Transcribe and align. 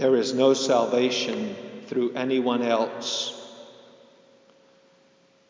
There 0.00 0.16
is 0.16 0.32
no 0.32 0.54
salvation 0.54 1.54
through 1.88 2.14
anyone 2.14 2.62
else 2.62 3.38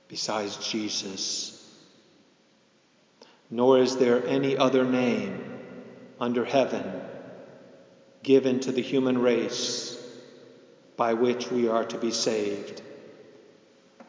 besides 0.08 0.56
Jesus. 0.68 1.56
Nor 3.48 3.78
is 3.78 3.98
there 3.98 4.26
any 4.26 4.56
other 4.56 4.84
name 4.84 5.40
under 6.18 6.44
heaven 6.44 7.00
given 8.24 8.58
to 8.58 8.72
the 8.72 8.82
human 8.82 9.18
race 9.18 9.96
by 10.96 11.14
which 11.14 11.48
we 11.52 11.68
are 11.68 11.84
to 11.84 11.98
be 11.98 12.10
saved 12.10 12.82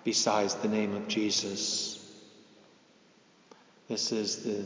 besides 0.04 0.56
the 0.56 0.70
name 0.70 0.96
of 0.96 1.08
Jesus. 1.08 2.04
This 3.88 4.12
is 4.12 4.38
the 4.38 4.66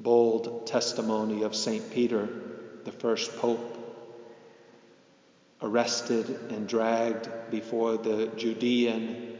bold 0.00 0.66
testimony 0.66 1.44
of 1.44 1.54
St. 1.54 1.92
Peter, 1.92 2.28
the 2.82 2.90
first 2.90 3.36
pope, 3.36 3.76
arrested 5.62 6.28
and 6.50 6.66
dragged 6.66 7.28
before 7.50 7.96
the 7.96 8.26
Judean 8.36 9.38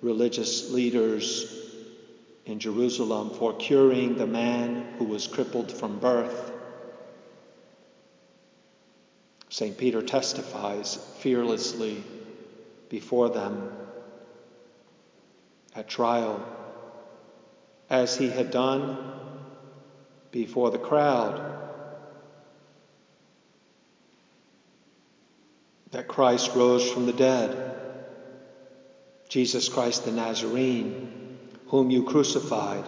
religious 0.00 0.70
leaders 0.70 1.62
in 2.44 2.58
Jerusalem 2.58 3.30
for 3.30 3.54
curing 3.54 4.16
the 4.16 4.26
man 4.26 4.84
who 4.98 5.04
was 5.04 5.26
crippled 5.26 5.70
from 5.70 5.98
birth. 5.98 6.52
St. 9.48 9.76
Peter 9.76 10.02
testifies 10.02 10.96
fearlessly 11.18 12.02
before 12.88 13.28
them 13.28 13.70
at 15.74 15.88
trial, 15.88 16.44
as 17.88 18.16
he 18.16 18.28
had 18.28 18.50
done 18.50 18.96
before 20.30 20.70
the 20.70 20.78
crowd, 20.78 21.61
that 25.92 26.08
Christ 26.08 26.54
rose 26.54 26.90
from 26.90 27.06
the 27.06 27.12
dead. 27.12 27.76
Jesus 29.28 29.68
Christ 29.68 30.04
the 30.04 30.10
Nazarene, 30.10 31.38
whom 31.68 31.90
you 31.90 32.04
crucified, 32.04 32.84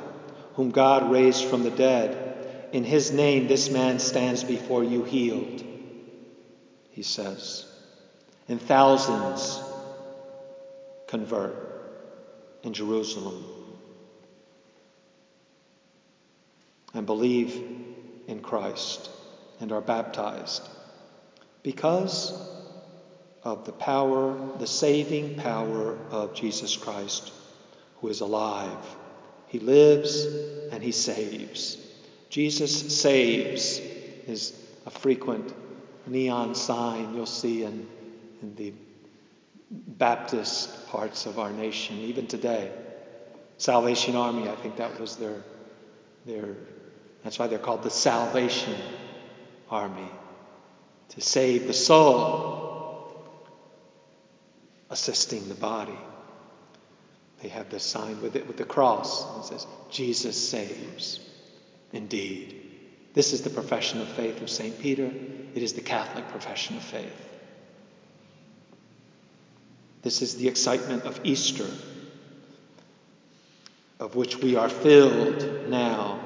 whom 0.54 0.70
God 0.70 1.10
raised 1.10 1.44
from 1.44 1.62
the 1.62 1.70
dead. 1.70 2.68
In 2.72 2.82
his 2.82 3.12
name, 3.12 3.46
this 3.46 3.70
man 3.70 3.98
stands 3.98 4.42
before 4.42 4.82
you 4.82 5.04
healed, 5.04 5.62
he 6.90 7.02
says. 7.02 7.66
And 8.48 8.60
thousands 8.60 9.62
convert 11.06 11.56
in 12.62 12.72
Jerusalem 12.72 13.44
and 16.94 17.06
believe 17.06 17.62
in 18.26 18.40
Christ 18.40 19.10
and 19.60 19.72
are 19.72 19.80
baptized 19.80 20.68
because 21.62 22.53
of 23.44 23.64
the 23.66 23.72
power, 23.72 24.36
the 24.58 24.66
saving 24.66 25.36
power 25.36 25.98
of 26.10 26.34
Jesus 26.34 26.76
Christ, 26.76 27.32
who 28.00 28.08
is 28.08 28.20
alive. 28.20 28.96
He 29.46 29.58
lives 29.60 30.24
and 30.72 30.82
he 30.82 30.92
saves. 30.92 31.76
Jesus 32.30 33.00
saves 33.00 33.78
is 34.26 34.58
a 34.86 34.90
frequent 34.90 35.54
neon 36.06 36.54
sign 36.54 37.14
you'll 37.14 37.26
see 37.26 37.62
in, 37.62 37.86
in 38.42 38.54
the 38.56 38.72
Baptist 39.70 40.86
parts 40.88 41.26
of 41.26 41.38
our 41.38 41.52
nation, 41.52 41.98
even 41.98 42.26
today. 42.26 42.72
Salvation 43.58 44.16
Army, 44.16 44.48
I 44.48 44.56
think 44.56 44.76
that 44.76 44.98
was 45.00 45.16
their, 45.16 45.42
their 46.26 46.56
that's 47.22 47.38
why 47.38 47.46
they're 47.46 47.58
called 47.58 47.82
the 47.82 47.90
Salvation 47.90 48.76
Army, 49.70 50.08
to 51.10 51.20
save 51.20 51.66
the 51.66 51.72
soul, 51.72 52.63
assisting 54.90 55.48
the 55.48 55.54
body. 55.54 55.98
They 57.42 57.48
have 57.48 57.70
the 57.70 57.80
sign 57.80 58.22
with 58.22 58.36
it 58.36 58.46
with 58.46 58.56
the 58.56 58.64
cross, 58.64 59.30
and 59.30 59.44
it 59.44 59.46
says, 59.46 59.66
Jesus 59.90 60.48
saves. 60.48 61.20
Indeed. 61.92 62.60
This 63.12 63.32
is 63.32 63.42
the 63.42 63.50
profession 63.50 64.00
of 64.00 64.08
faith 64.08 64.42
of 64.42 64.50
St. 64.50 64.78
Peter. 64.80 65.10
It 65.54 65.62
is 65.62 65.74
the 65.74 65.80
Catholic 65.80 66.28
profession 66.28 66.76
of 66.76 66.82
faith. 66.82 67.28
This 70.02 70.20
is 70.20 70.36
the 70.36 70.48
excitement 70.48 71.04
of 71.04 71.20
Easter, 71.24 71.68
of 74.00 74.16
which 74.16 74.38
we 74.38 74.56
are 74.56 74.68
filled 74.68 75.70
now, 75.70 76.20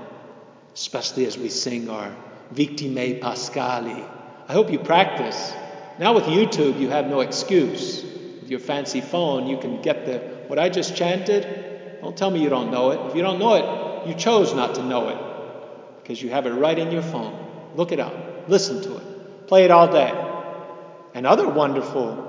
especially 0.74 1.26
as 1.26 1.36
we 1.36 1.48
sing 1.48 1.90
our 1.90 2.12
Victimae 2.54 3.20
Paschali. 3.20 4.08
I 4.48 4.52
hope 4.52 4.72
you 4.72 4.78
practice. 4.78 5.52
Now 5.98 6.14
with 6.14 6.24
YouTube, 6.24 6.80
you 6.80 6.88
have 6.88 7.06
no 7.06 7.20
excuse. 7.20 8.04
Your 8.48 8.60
fancy 8.60 9.00
phone, 9.00 9.46
you 9.46 9.58
can 9.58 9.82
get 9.82 10.06
the 10.06 10.18
what 10.48 10.58
I 10.58 10.68
just 10.68 10.96
chanted. 10.96 12.00
Don't 12.00 12.16
tell 12.16 12.30
me 12.30 12.40
you 12.42 12.48
don't 12.48 12.70
know 12.70 12.90
it. 12.90 13.10
If 13.10 13.16
you 13.16 13.22
don't 13.22 13.38
know 13.38 13.54
it, 13.54 14.08
you 14.08 14.14
chose 14.14 14.54
not 14.54 14.76
to 14.76 14.82
know 14.82 15.08
it 15.08 15.18
because 16.02 16.22
you 16.22 16.30
have 16.30 16.46
it 16.46 16.52
right 16.52 16.78
in 16.78 16.90
your 16.90 17.02
phone. 17.02 17.72
Look 17.74 17.92
it 17.92 18.00
up. 18.00 18.48
Listen 18.48 18.82
to 18.82 18.96
it. 18.96 19.46
Play 19.46 19.64
it 19.64 19.70
all 19.70 19.92
day. 19.92 20.12
And 21.14 21.26
other 21.26 21.48
wonderful 21.48 22.24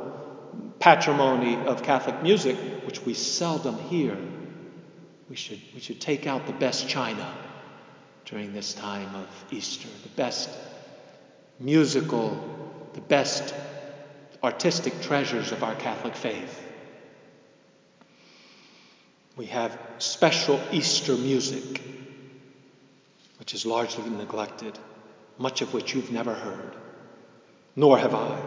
patrimony 0.79 1.55
of 1.55 1.83
Catholic 1.83 2.21
music, 2.21 2.57
which 2.85 3.05
we 3.05 3.13
seldom 3.13 3.77
hear. 3.77 4.17
We 5.29 5.35
should, 5.35 5.61
we 5.73 5.79
should 5.79 6.01
take 6.01 6.27
out 6.27 6.47
the 6.47 6.53
best 6.53 6.89
china 6.89 7.33
during 8.25 8.53
this 8.53 8.73
time 8.73 9.13
of 9.15 9.27
Easter, 9.51 9.87
the 10.03 10.09
best 10.09 10.49
musical, 11.59 12.89
the 12.93 13.01
best 13.01 13.53
artistic 14.43 15.01
treasures 15.01 15.51
of 15.51 15.63
our 15.63 15.75
Catholic 15.75 16.15
faith. 16.15 16.65
We 19.35 19.47
have 19.47 19.77
special 19.99 20.59
Easter 20.71 21.15
music, 21.15 21.81
which 23.37 23.53
is 23.53 23.65
largely 23.65 24.09
neglected, 24.09 24.77
much 25.37 25.61
of 25.61 25.73
which 25.73 25.93
you've 25.93 26.11
never 26.11 26.33
heard, 26.33 26.75
nor 27.75 27.97
have 27.97 28.13
I. 28.13 28.41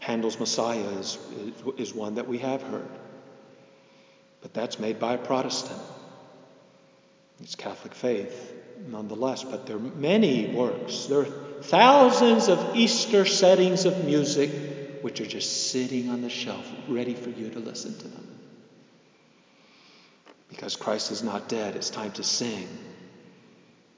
Handel's 0.00 0.38
Messiah 0.38 0.88
is, 0.98 1.18
is, 1.76 1.92
one 1.92 2.14
that 2.14 2.28
we 2.28 2.38
have 2.38 2.62
heard. 2.62 2.88
But 4.40 4.54
that's 4.54 4.78
made 4.78 5.00
by 5.00 5.14
a 5.14 5.18
Protestant. 5.18 5.80
It's 7.40 7.56
Catholic 7.56 7.92
faith, 7.92 8.54
nonetheless. 8.88 9.42
But 9.42 9.66
there 9.66 9.76
are 9.76 9.80
many 9.80 10.54
works. 10.54 11.06
There 11.06 11.22
are 11.22 11.45
thousands 11.62 12.48
of 12.48 12.76
Easter 12.76 13.24
settings 13.24 13.84
of 13.84 14.04
music 14.04 14.50
which 15.02 15.20
are 15.20 15.26
just 15.26 15.70
sitting 15.70 16.10
on 16.10 16.22
the 16.22 16.28
shelf, 16.28 16.66
ready 16.88 17.14
for 17.14 17.30
you 17.30 17.50
to 17.50 17.58
listen 17.60 17.96
to 17.98 18.08
them. 18.08 18.26
Because 20.48 20.76
Christ 20.76 21.10
is 21.10 21.22
not 21.22 21.48
dead, 21.48 21.76
it's 21.76 21.90
time 21.90 22.12
to 22.12 22.22
sing. 22.22 22.66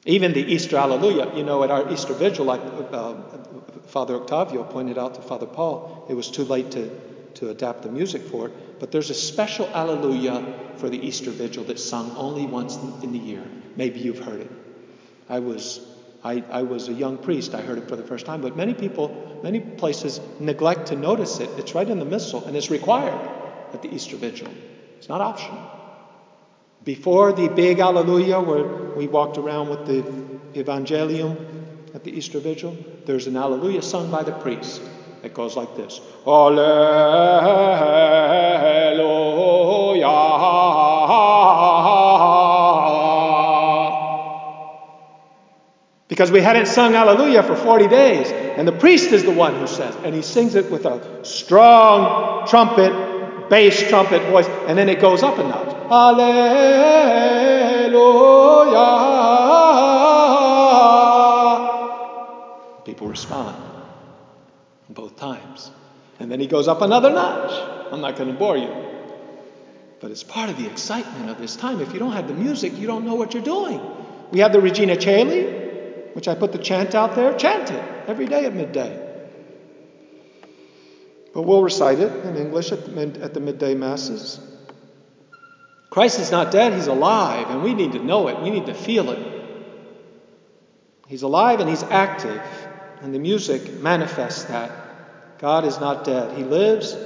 Even 0.05 0.33
the 0.33 0.43
Easter 0.43 0.77
Alleluia, 0.77 1.35
you 1.37 1.45
know, 1.45 1.63
at 1.65 1.71
our 1.71 1.91
Easter 1.93 2.15
Vigil, 2.15 2.45
like 2.45 2.61
uh, 2.93 3.15
Father 3.89 4.15
Octavio 4.17 4.65
pointed 4.65 4.99
out 4.99 5.15
to 5.15 5.23
Father 5.23 5.47
Paul, 5.47 6.07
it 6.09 6.15
was 6.15 6.31
too 6.31 6.45
late 6.45 6.71
to, 6.73 6.91
to 7.35 7.51
adapt 7.51 7.83
the 7.83 7.91
music 7.91 8.23
for 8.23 8.49
it. 8.49 8.81
But 8.81 8.93
there's 8.93 9.11
a 9.11 9.15
special 9.15 9.67
Alleluia 9.69 10.77
for 10.77 10.89
the 10.89 10.99
Easter 10.99 11.31
Vigil 11.31 11.65
that's 11.65 11.85
sung 11.85 12.15
only 12.17 12.47
once 12.47 12.77
in 13.03 13.13
the 13.13 13.19
year. 13.19 13.45
Maybe 13.77 14.01
you've 14.01 14.21
heard 14.21 14.41
it. 14.41 14.51
I 15.29 15.41
was, 15.41 15.87
I, 16.25 16.43
I 16.51 16.63
was 16.63 16.89
a 16.89 16.93
young 16.93 17.19
priest. 17.19 17.55
I 17.55 17.61
heard 17.61 17.79
it 17.79 17.89
for 17.89 17.97
the 17.97 18.03
first 18.03 18.27
time. 18.27 18.41
But 18.41 18.57
many 18.57 18.75
people, 18.75 19.41
many 19.43 19.61
places 19.61 20.21
neglect 20.41 20.89
to 20.89 20.97
notice 20.97 21.41
it. 21.41 21.51
It's 21.59 21.75
right 21.75 21.89
in 21.89 21.99
the 21.99 22.05
Missal, 22.05 22.45
and 22.45 22.57
it's 22.57 22.71
required 22.71 23.19
at 23.73 23.83
the 23.83 23.95
Easter 23.95 24.17
Vigil. 24.17 24.49
It's 24.97 25.09
not 25.09 25.21
optional. 25.21 25.71
Before 26.85 27.33
the 27.33 27.49
big 27.49 27.81
Alleluia, 27.81 28.41
where 28.41 28.65
we 28.97 29.07
walked 29.07 29.39
around 29.39 29.69
with 29.69 29.87
the 29.87 30.03
Evangelium 30.59 31.37
at 31.95 32.03
the 32.05 32.11
Easter 32.11 32.41
Vigil, 32.41 32.77
there's 33.07 33.27
an 33.27 33.37
Alleluia 33.37 33.83
sung 33.83 34.11
by 34.11 34.23
the 34.23 34.33
priest. 34.33 34.83
It 35.23 35.35
goes 35.35 35.57
like 35.57 35.77
this 35.77 36.01
Because 46.19 46.33
we 46.33 46.41
hadn't 46.41 46.67
sung 46.67 46.97
Alleluia 46.97 47.45
for 47.45 47.55
40 47.55 47.87
days, 47.87 48.33
and 48.33 48.67
the 48.67 48.73
priest 48.73 49.13
is 49.13 49.23
the 49.23 49.31
one 49.31 49.55
who 49.55 49.69
says, 49.69 49.95
and 50.03 50.13
he 50.13 50.23
sings 50.23 50.57
it 50.57 50.69
with 50.69 50.85
a 50.85 51.25
strong 51.25 52.45
trumpet, 52.49 53.49
bass 53.49 53.89
trumpet 53.89 54.23
voice, 54.23 54.49
and 54.67 54.77
then 54.77 54.89
it 54.89 55.01
goes 55.01 55.23
up 55.23 55.39
a 55.39 55.45
notch. 55.45 55.69
Alleluia. 55.93 56.35
People 62.85 63.07
respond 63.07 63.57
both 64.91 65.15
times. 65.15 65.71
And 66.19 66.33
then 66.33 66.41
he 66.41 66.49
goes 66.49 66.67
up 66.67 66.83
another 66.83 67.11
notch. 67.11 67.93
I'm 67.93 68.01
not 68.01 68.17
going 68.17 68.33
to 68.33 68.37
bore 68.37 68.57
you. 68.57 68.75
But 70.01 70.11
it's 70.11 70.25
part 70.25 70.51
of 70.51 70.57
the 70.57 70.67
excitement 70.67 71.31
of 71.31 71.39
this 71.39 71.55
time. 71.55 71.81
If 71.81 71.93
you 71.93 72.01
don't 72.01 72.11
have 72.11 72.27
the 72.27 72.35
music, 72.35 72.77
you 72.77 72.89
don't 72.89 73.05
know 73.05 73.15
what 73.15 73.35
you're 73.35 73.43
doing. 73.45 73.81
We 74.33 74.41
have 74.41 74.53
the 74.53 74.61
Regina 74.61 74.97
Caeli, 74.97 75.68
which 76.19 76.27
I 76.27 76.35
put 76.35 76.51
the 76.51 76.59
chant 76.59 76.97
out 76.97 77.15
there. 77.15 77.33
Chant 77.39 77.71
it 77.71 78.09
every 78.09 78.27
day 78.27 78.45
at 78.45 78.53
midday. 78.53 78.91
But 81.33 81.43
we'll 81.43 81.63
recite 81.63 82.01
it 82.01 82.13
in 82.25 82.37
English 82.37 82.73
at 82.73 82.85
the, 82.85 83.23
at 83.23 83.35
the 83.35 83.39
midday 83.39 83.77
masses. 83.77 84.41
Christ 85.91 86.19
is 86.19 86.33
not 86.33 86.51
dead, 86.51 86.73
he's 86.73 86.89
alive, 86.89 87.49
and 87.51 87.63
we 87.63 87.73
need 87.73 87.93
to 87.93 88.01
know 88.01 88.27
it. 88.27 88.43
We 88.43 88.51
need 88.51 88.67
to 88.67 88.75
feel 88.75 89.11
it. 89.11 89.45
He's 91.07 91.23
alive 91.23 91.61
and 91.61 91.71
he's 91.71 91.85
active, 91.85 92.43
and 93.01 93.15
the 93.15 93.21
music 93.21 93.75
manifests 93.75 94.43
that. 94.47 94.73
God 95.39 95.65
is 95.65 95.79
not 95.79 96.03
dead, 96.03 96.37
he 96.37 96.43
lives 96.43 96.97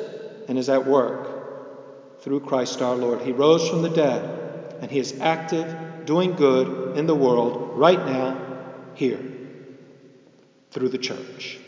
and 0.48 0.58
is 0.58 0.70
at 0.70 0.86
work 0.86 2.22
through 2.22 2.40
Christ 2.40 2.80
our 2.80 2.96
Lord. 2.96 3.20
He 3.20 3.32
rose 3.32 3.68
from 3.68 3.82
the 3.82 3.90
dead, 3.90 4.78
and 4.80 4.90
he 4.90 4.98
is 4.98 5.20
active, 5.20 6.06
doing 6.06 6.34
good 6.34 6.96
in 6.96 7.06
the 7.06 7.14
world 7.14 7.72
right 7.74 8.02
now, 8.06 8.51
here, 8.96 9.20
through 10.70 10.88
the 10.88 10.98
church. 10.98 11.61